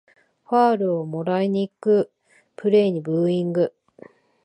[0.47, 2.11] ファールをもらいにいく
[2.55, 3.71] プレイにブーイング